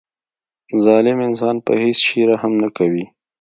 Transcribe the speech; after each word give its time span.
ظالم 0.85 1.17
انسان 1.27 1.55
په 1.65 1.71
هیڅ 1.81 1.97
شي 2.07 2.19
رحم 2.31 2.53
نه 2.63 2.69
کوي. 2.77 3.05